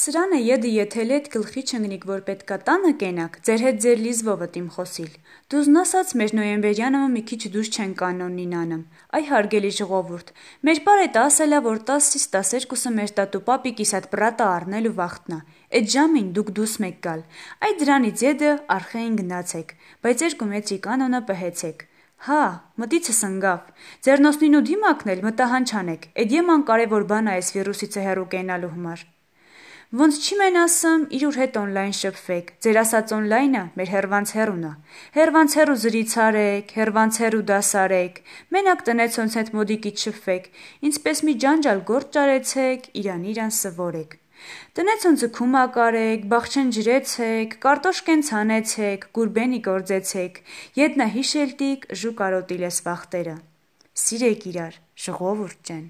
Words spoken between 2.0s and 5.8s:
որ պետքա տանը կենակ, ձեր հետ ձեր լիզվովը տիմ խոսիլ։ Դուզ